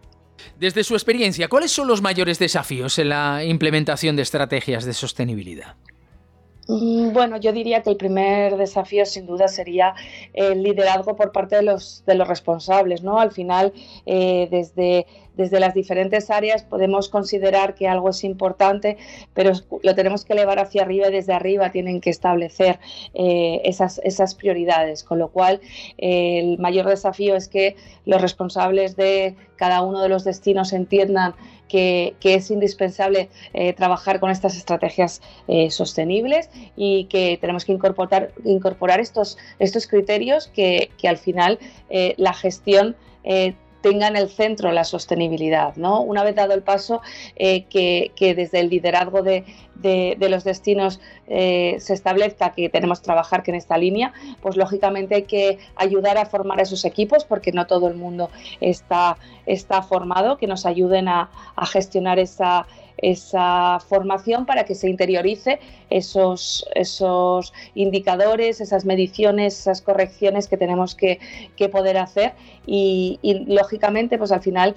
Desde 0.59 0.85
su 0.85 0.95
experiencia, 0.95 1.49
¿cuáles 1.49 1.71
son 1.71 1.89
los 1.89 2.03
mayores 2.03 2.39
desafíos 2.39 2.99
en 2.99 3.11
la 3.11 3.45
implementación 3.45 4.17
de 4.17 4.23
estrategias 4.23 4.85
de 4.85 4.93
sostenibilidad? 4.93 5.77
Mm, 6.73 7.13
bueno, 7.13 7.37
yo 7.37 7.53
diría 7.53 7.83
que 7.83 7.91
el 7.91 7.97
primer 7.97 8.57
desafío 8.57 9.05
sin 9.05 9.27
duda 9.27 9.49
sería 9.49 9.95
el 10.33 10.63
liderazgo 10.63 11.17
por 11.17 11.31
parte 11.31 11.57
de 11.57 11.63
los, 11.63 12.03
de 12.07 12.15
los 12.15 12.27
responsables, 12.27 13.03
¿no? 13.03 13.21
Al 13.21 13.31
final, 13.31 13.73
eh, 14.07 14.49
desde 14.51 15.07
desde 15.37 15.61
las 15.61 15.75
diferentes 15.75 16.31
áreas 16.31 16.63
podemos 16.63 17.09
considerar 17.09 17.75
que 17.75 17.89
algo 17.89 18.11
es 18.11 18.25
importante, 18.25 18.99
pero 19.35 19.53
lo 19.83 19.95
tenemos 19.95 20.25
que 20.25 20.35
elevar 20.35 20.59
hacia 20.59 20.83
arriba 20.83 21.09
y 21.09 21.13
desde 21.13 21.33
arriba 21.33 21.71
tienen 21.71 22.01
que 22.01 22.11
establecer 22.11 22.79
eh, 23.15 23.61
esas, 23.65 24.01
esas 24.05 24.35
prioridades. 24.35 25.03
Con 25.05 25.19
lo 25.19 25.29
cual, 25.29 25.61
el 25.97 26.59
mayor 26.59 26.87
desafío 26.87 27.35
es 27.37 27.49
que 27.49 27.77
los 28.05 28.21
responsables 28.21 28.97
de 28.97 29.37
cada 29.57 29.83
uno 29.83 30.03
de 30.03 30.09
los 30.09 30.25
destinos 30.25 30.73
entiendan 30.73 31.35
que, 31.69 32.15
es 32.23 32.51
indispensable 32.51 33.31
eh, 33.55 33.73
trabajar 33.73 34.21
con 34.21 34.31
estas 34.31 34.57
estrategias 34.57 35.23
sostenibles 35.71 36.51
y 36.77 37.05
que 37.05 37.39
tenemos 37.41 37.65
que 37.65 37.73
incorporar, 37.73 38.33
incorporar 38.45 39.01
estos, 39.01 39.39
estos 39.59 39.87
criterios 39.87 40.49
que, 40.49 40.91
que 40.99 41.09
al 41.09 41.19
final 41.19 41.59
la 42.17 42.33
gestión 42.33 42.97
tenga 43.83 44.09
en 44.09 44.17
el 44.17 44.31
centro 44.31 44.73
la 44.73 44.85
sostenibilidad. 44.85 45.77
¿no? 45.77 46.01
Una 46.01 46.25
vez 46.25 46.35
dado 46.35 46.55
el 46.55 46.63
paso, 46.63 47.03
eh, 47.37 47.65
que, 47.65 48.35
desde 48.35 48.61
el 48.61 48.71
liderazgo 48.71 49.23
de, 49.23 49.45
los 50.19 50.45
destinos 50.45 51.01
eh, 51.27 51.77
se 51.81 51.93
establezca 51.93 52.53
que 52.53 52.71
tenemos 52.71 53.01
que 53.01 53.05
trabajar 53.05 53.43
en 53.47 53.57
esta 53.57 53.77
línea, 53.77 54.13
pues 54.41 54.57
lógicamente 54.57 55.17
hay 55.17 55.23
que 55.25 55.59
ayudar 55.77 56.17
a 56.17 56.25
formar 56.25 56.61
a 56.61 56.63
esos 56.63 56.85
equipos 56.85 57.25
porque 57.25 57.53
no 57.53 57.67
todo 57.67 57.89
el 57.89 57.97
mundo 57.97 58.31
está, 58.61 59.19
está 59.45 59.83
formado, 59.83 60.39
que 60.39 60.47
nos 60.47 60.65
ayuden 60.65 61.09
a 61.09 61.29
gestionar 61.67 62.19
esa 62.19 62.67
esa 62.99 63.79
formación 63.81 64.47
para 64.47 64.65
que 64.65 64.75
se 64.75 64.89
interiorice 64.89 65.61
esos, 65.91 66.67
esos 66.75 67.53
indicadores, 67.75 68.61
esas 68.61 68.85
mediciones, 68.85 69.59
esas 69.61 69.83
correcciones 69.83 70.49
que 70.49 70.57
tenemos 70.57 70.95
que, 70.95 71.19
poder 71.71 71.97
hacer. 71.97 72.33
Y, 72.67 73.21
lógicamente 73.47 74.19
pues 74.19 74.33
al 74.33 74.43
final 74.43 74.75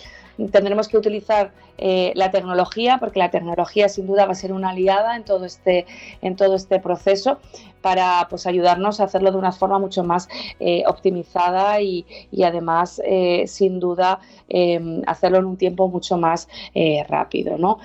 tendremos 0.52 0.88
que 0.88 0.98
utilizar 0.98 1.52
eh, 1.78 2.12
la 2.16 2.30
tecnología 2.30 2.98
porque 3.00 3.20
la 3.20 3.32
tecnología 3.32 3.90
sin 3.90 4.06
duda 4.06 4.26
va 4.26 4.34
a 4.34 4.36
ser 4.36 4.54
una 4.54 4.70
aliada 4.70 5.16
en 5.16 5.24
todo 5.24 5.46
este, 5.46 5.86
en 6.22 6.36
todo 6.36 6.56
este 6.56 6.80
proceso 6.80 7.40
para 7.86 8.26
pues, 8.32 8.48
ayudarnos 8.48 9.00
a 9.00 9.04
hacerlo 9.04 9.32
de 9.32 9.38
una 9.38 9.52
forma 9.52 9.78
mucho 9.78 10.04
más 10.04 10.28
eh, 10.60 10.82
optimizada 10.88 11.80
y, 11.82 12.04
además, 12.44 13.00
eh, 13.06 13.44
sin 13.46 13.80
duda, 13.80 14.22
em, 14.50 15.04
hacerlo 15.06 15.38
en 15.38 15.46
un 15.46 15.56
tiempo 15.56 15.88
mucho 15.88 16.18
más 16.18 16.48
eh, 16.74 17.06
rápido. 17.08 17.60
¿no? 17.60 17.78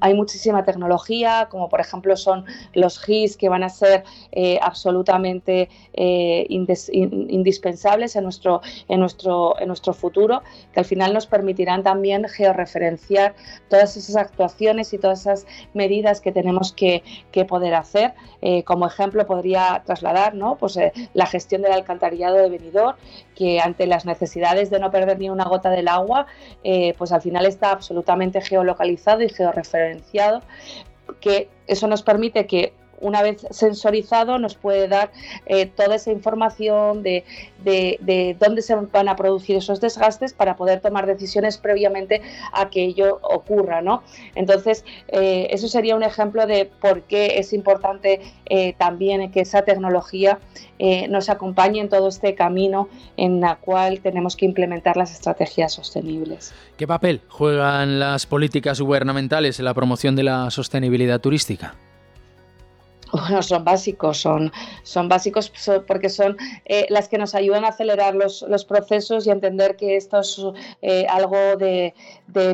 hay 0.00 0.14
muchísima 0.14 0.64
tecnología, 0.64 1.48
como 1.50 1.68
por 1.68 1.80
ejemplo 1.80 2.16
son 2.16 2.46
los 2.72 2.98
GIS 2.98 3.36
que 3.36 3.50
van 3.50 3.62
a 3.62 3.68
ser 3.68 4.04
absolutamente 4.62 5.68
indispensables 6.48 8.16
en 8.16 8.24
nuestro, 8.24 8.62
en, 8.88 9.00
nuestro, 9.00 9.60
en 9.60 9.68
nuestro 9.68 9.92
futuro, 9.92 10.42
que 10.72 10.80
al 10.80 10.86
final 10.86 11.12
nos 11.12 11.26
permitirán 11.26 11.82
también 11.82 12.24
georreferenciar 12.26 13.34
todas 13.68 13.98
esas 13.98 14.16
actuaciones 14.16 14.94
y 14.94 14.98
todas 14.98 15.20
esas 15.20 15.46
medidas 15.74 16.22
que 16.22 16.32
tenemos 16.32 16.72
que, 16.72 17.02
que 17.32 17.44
poder 17.44 17.74
hacer. 17.74 18.14
Como 18.64 18.86
ejemplo 18.86 19.26
podría 19.26 19.82
trasladar 19.84 20.34
¿no? 20.34 20.56
pues, 20.56 20.76
eh, 20.76 20.92
la 21.14 21.26
gestión 21.26 21.62
del 21.62 21.72
alcantarillado 21.72 22.36
de 22.36 22.50
Benidorm, 22.50 22.96
que 23.34 23.60
ante 23.60 23.86
las 23.86 24.04
necesidades 24.06 24.70
de 24.70 24.78
no 24.80 24.90
perder 24.90 25.18
ni 25.18 25.30
una 25.30 25.44
gota 25.44 25.70
del 25.70 25.88
agua, 25.88 26.26
eh, 26.64 26.94
pues 26.98 27.12
al 27.12 27.22
final 27.22 27.46
está 27.46 27.70
absolutamente 27.70 28.40
geolocalizado 28.40 29.22
y 29.22 29.28
georreferenciado, 29.28 30.42
que 31.20 31.48
eso 31.66 31.86
nos 31.86 32.02
permite 32.02 32.46
que 32.46 32.72
una 33.00 33.22
vez 33.22 33.46
sensorizado 33.50 34.38
nos 34.38 34.54
puede 34.54 34.88
dar 34.88 35.10
eh, 35.46 35.66
toda 35.66 35.96
esa 35.96 36.10
información 36.10 37.02
de, 37.02 37.24
dónde 38.38 38.62
se 38.62 38.74
van 38.74 39.08
a 39.08 39.16
producir 39.16 39.56
esos 39.56 39.80
desgastes 39.80 40.32
para 40.32 40.56
poder 40.56 40.80
tomar 40.80 41.06
decisiones 41.06 41.58
previamente 41.58 42.22
a 42.52 42.70
que 42.70 42.84
ello 42.84 43.18
ocurra. 43.22 43.82
¿no? 43.82 44.02
Entonces, 44.34 44.84
eh, 45.08 45.48
eso 45.50 45.68
sería 45.68 45.96
un 45.96 46.02
ejemplo 46.02 46.46
de 46.46 46.70
por 46.80 47.02
qué 47.02 47.38
es 47.38 47.52
importante 47.52 48.20
eh, 48.46 48.74
también 48.78 49.30
que 49.30 49.40
esa 49.40 49.62
tecnología 49.62 50.38
nos 51.08 51.30
acompañe 51.30 51.80
en 51.80 51.88
todo 51.88 52.08
este 52.08 52.34
camino 52.34 52.90
en 53.16 53.42
el 53.42 53.56
cual 53.56 54.00
tenemos 54.00 54.36
que 54.36 54.44
implementar 54.44 54.98
las 54.98 55.10
estrategias 55.10 55.72
sostenibles. 55.72 56.52
¿Qué 56.76 56.86
papel 56.86 57.22
juegan 57.28 57.98
las 57.98 58.26
políticas 58.26 58.78
gubernamentales 58.78 59.58
en 59.58 59.64
la 59.64 59.72
promoción 59.72 60.16
de 60.16 60.24
la 60.24 60.50
sostenibilidad 60.50 61.18
turística? 61.18 61.74
Bueno, 63.16 63.42
son 63.42 63.64
básicos, 63.64 64.18
son, 64.18 64.52
son 64.82 65.08
básicos 65.08 65.52
porque 65.86 66.10
son 66.10 66.36
eh, 66.66 66.86
las 66.90 67.08
que 67.08 67.16
nos 67.16 67.34
ayudan 67.34 67.64
a 67.64 67.68
acelerar 67.68 68.14
los, 68.14 68.44
procesos 68.66 69.26
y 69.26 69.30
a 69.30 69.32
entender 69.32 69.76
que 69.76 69.96
esto 69.96 70.20
es 70.20 70.40
eh, 70.82 71.06
algo 71.08 71.56
de, 71.56 71.94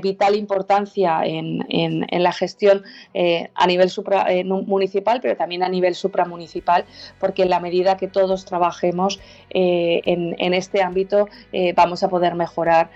vital 0.02 0.36
importancia 0.36 1.22
en, 1.24 2.06
la 2.10 2.32
gestión 2.32 2.84
eh, 3.14 3.50
a 3.54 3.66
nivel 3.66 3.90
municipal, 4.66 5.20
pero 5.20 5.36
también 5.36 5.62
a 5.62 5.68
nivel 5.68 5.94
supramunicipal, 5.94 6.84
porque 7.18 7.42
en 7.42 7.50
la 7.50 7.58
medida 7.58 7.96
que 7.96 8.06
todos 8.06 8.44
trabajemos 8.44 9.20
en, 9.50 10.36
en, 10.38 10.54
este 10.54 10.82
ámbito 10.82 11.28
vamos 11.74 12.02
a 12.02 12.08
poder 12.08 12.34
mejorar 12.34 12.90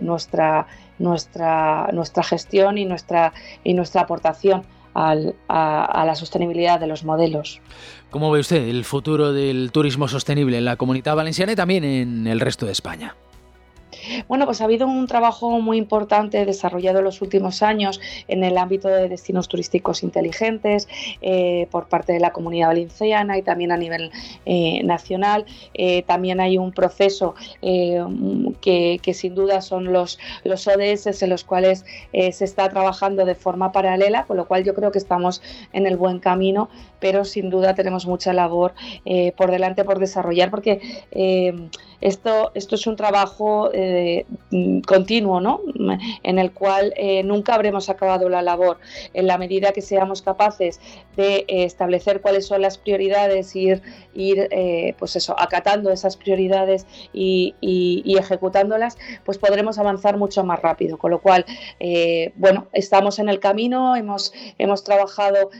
nuestra, 0.00 0.66
nuestra, 0.98 1.88
nuestra 1.92 2.22
gestión 2.22 2.78
y 2.78 2.84
nuestra, 2.84 3.32
y 3.64 3.74
nuestra 3.74 4.02
aportación 4.02 4.64
a, 4.94 6.04
la 6.04 6.14
sostenibilidad 6.14 6.80
de 6.80 6.86
los 6.86 7.04
modelos. 7.04 7.60
¿Cómo 8.10 8.30
ve 8.30 8.40
usted 8.40 8.68
el 8.68 8.84
futuro 8.84 9.32
del 9.32 9.72
turismo 9.72 10.08
sostenible 10.08 10.58
en 10.58 10.64
la 10.64 10.76
comunidad 10.76 11.16
valenciana 11.16 11.52
y 11.52 11.56
también 11.56 11.84
en 11.84 12.26
el 12.26 12.40
resto 12.40 12.66
de 12.66 12.72
España? 12.72 13.16
Bueno, 14.28 14.46
pues 14.46 14.60
ha 14.60 14.64
habido 14.64 14.86
un 14.86 15.06
trabajo 15.06 15.60
muy 15.60 15.78
importante 15.78 16.44
desarrollado 16.44 16.98
en 16.98 17.04
los 17.04 17.22
últimos 17.22 17.62
años 17.62 18.00
en 18.28 18.44
el 18.44 18.58
ámbito 18.58 18.88
de 18.88 19.08
destinos 19.08 19.48
turísticos 19.48 20.02
inteligentes 20.02 20.88
eh, 21.20 21.66
por 21.70 21.88
parte 21.88 22.12
de 22.12 22.20
la 22.20 22.32
comunidad 22.32 22.68
valenciana 22.68 23.38
y 23.38 23.42
también 23.42 23.72
a 23.72 23.76
nivel 23.76 24.10
eh, 24.46 24.82
nacional. 24.84 25.46
Eh, 25.74 26.02
también 26.02 26.40
hay 26.40 26.58
un 26.58 26.72
proceso 26.72 27.34
que, 27.60 29.00
sin 29.14 29.34
duda 29.34 29.60
son 29.60 29.92
los, 29.92 30.18
los 30.44 30.66
ODS 30.66 31.22
en 31.22 31.30
los 31.30 31.44
cuales 31.44 31.84
se 32.12 32.44
está 32.44 32.68
trabajando 32.68 33.24
de 33.24 33.34
forma 33.34 33.72
paralela, 33.72 34.24
con 34.24 34.36
lo 34.36 34.46
cual 34.46 34.64
yo 34.64 34.74
creo 34.74 34.90
que 34.90 34.98
estamos 34.98 35.42
en 35.72 35.86
el 35.86 35.96
buen 35.96 36.18
camino, 36.18 36.68
pero 37.00 37.24
sin 37.24 37.50
duda 37.50 37.74
tenemos 37.74 38.06
mucha 38.06 38.32
labor 38.32 38.74
por 39.36 39.50
delante 39.50 39.84
por 39.84 39.98
desarrollar 39.98 40.50
porque 40.50 40.80
esto, 42.00 42.52
esto 42.54 42.74
es 42.74 42.86
un 42.86 42.96
trabajo 42.96 43.70
continuo, 44.86 45.40
¿no? 45.40 45.60
En 46.22 46.38
el 46.38 46.52
cual 46.52 46.92
eh, 46.96 47.22
nunca 47.22 47.54
habremos 47.54 47.88
acabado 47.88 48.28
la 48.28 48.42
labor. 48.42 48.78
En 49.12 49.26
la 49.26 49.38
medida 49.38 49.72
que 49.72 49.82
seamos 49.82 50.22
capaces 50.22 50.80
de 51.16 51.44
eh, 51.48 51.64
establecer 51.64 52.20
cuáles 52.20 52.46
son 52.46 52.62
las 52.62 52.78
prioridades, 52.78 53.54
ir, 53.56 53.82
ir 54.14 54.48
pues 54.98 55.16
eso, 55.16 55.34
acatando 55.38 55.90
esas 55.90 56.16
prioridades 56.16 56.86
y, 57.12 57.54
ejecutándolas, 58.18 58.96
pues 59.24 59.38
podremos 59.38 59.78
avanzar 59.78 60.16
mucho 60.16 60.44
más 60.44 60.60
rápido. 60.60 60.98
Con 60.98 61.10
lo 61.10 61.20
cual, 61.20 61.44
bueno, 62.36 62.66
estamos 62.72 63.18
en 63.18 63.28
el 63.28 63.40
camino, 63.40 63.96
hemos, 63.96 64.32
hemos 64.58 64.84
trabajado 64.84 65.50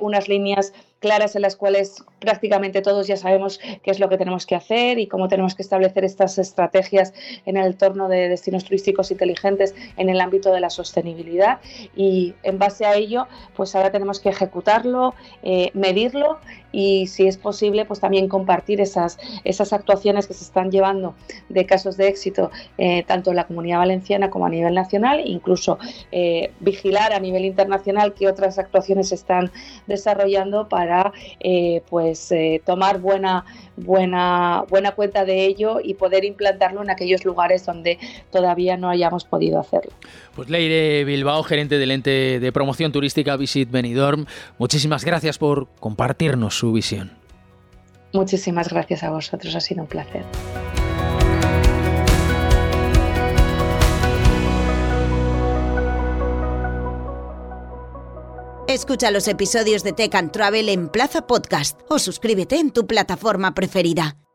unas 0.00 0.28
líneas 0.28 0.72
claras 1.02 1.34
en 1.34 1.42
las 1.42 1.56
cuales 1.56 2.04
prácticamente 2.20 2.80
todos 2.80 3.08
ya 3.08 3.16
sabemos 3.16 3.60
qué 3.82 3.90
es 3.90 3.98
lo 3.98 4.08
que 4.08 4.16
tenemos 4.16 4.46
que 4.46 4.54
hacer 4.54 5.00
y 5.00 5.08
cómo 5.08 5.26
tenemos 5.26 5.56
que 5.56 5.62
establecer 5.62 6.04
estas 6.04 6.38
estrategias 6.38 7.12
en 7.44 7.56
el 7.56 7.66
entorno 7.66 8.08
de 8.08 8.28
destinos 8.28 8.64
turísticos 8.64 9.10
inteligentes 9.10 9.74
en 9.96 10.08
el 10.08 10.20
ámbito 10.20 10.52
de 10.52 10.60
la 10.60 10.70
sostenibilidad. 10.70 11.58
Y 11.96 12.34
en 12.44 12.58
base 12.58 12.86
a 12.86 12.94
ello 12.94 13.26
pues 13.56 13.74
ahora 13.74 13.90
tenemos 13.90 14.20
que 14.20 14.28
ejecutarlo, 14.28 15.14
eh, 15.42 15.70
medirlo 15.74 16.38
y 16.70 17.08
si 17.08 17.26
es 17.26 17.36
posible 17.36 17.84
pues 17.84 18.00
también 18.00 18.28
compartir 18.28 18.80
esas, 18.80 19.18
esas 19.44 19.72
actuaciones 19.72 20.28
que 20.28 20.34
se 20.34 20.44
están 20.44 20.70
llevando 20.70 21.14
de 21.48 21.66
casos 21.66 21.96
de 21.96 22.08
éxito 22.08 22.50
eh, 22.78 23.02
tanto 23.02 23.30
en 23.30 23.36
la 23.36 23.46
comunidad 23.48 23.78
valenciana 23.78 24.30
como 24.30 24.46
a 24.46 24.48
nivel 24.48 24.74
nacional 24.74 25.20
incluso 25.24 25.78
eh, 26.12 26.52
vigilar 26.60 27.12
a 27.12 27.18
nivel 27.18 27.44
internacional 27.44 28.14
qué 28.14 28.28
otras 28.28 28.58
actuaciones 28.58 29.08
se 29.08 29.16
están 29.16 29.50
desarrollando 29.86 30.68
para 30.68 30.91
eh, 31.40 31.82
pues 31.88 32.30
eh, 32.32 32.62
tomar 32.64 33.00
buena, 33.00 33.44
buena, 33.76 34.64
buena 34.68 34.92
cuenta 34.92 35.24
de 35.24 35.46
ello 35.46 35.78
y 35.82 35.94
poder 35.94 36.24
implantarlo 36.24 36.82
en 36.82 36.90
aquellos 36.90 37.24
lugares 37.24 37.64
donde 37.64 37.98
todavía 38.30 38.76
no 38.76 38.88
hayamos 38.88 39.24
podido 39.24 39.58
hacerlo. 39.58 39.92
Pues 40.34 40.50
Leire 40.50 41.04
Bilbao, 41.04 41.42
gerente 41.42 41.78
del 41.78 41.90
ente 41.90 42.40
de 42.40 42.52
promoción 42.52 42.92
turística 42.92 43.36
Visit 43.36 43.70
Benidorm, 43.70 44.26
muchísimas 44.58 45.04
gracias 45.04 45.38
por 45.38 45.68
compartirnos 45.80 46.58
su 46.58 46.72
visión. 46.72 47.12
Muchísimas 48.12 48.68
gracias 48.68 49.02
a 49.02 49.10
vosotros, 49.10 49.54
ha 49.54 49.60
sido 49.60 49.82
un 49.82 49.88
placer. 49.88 50.22
Escucha 58.72 59.10
los 59.10 59.28
episodios 59.28 59.84
de 59.84 59.92
Tech 59.92 60.14
and 60.14 60.30
Travel 60.30 60.70
en 60.70 60.88
Plaza 60.88 61.26
Podcast 61.26 61.78
o 61.90 61.98
suscríbete 61.98 62.56
en 62.56 62.70
tu 62.70 62.86
plataforma 62.86 63.52
preferida. 63.52 64.16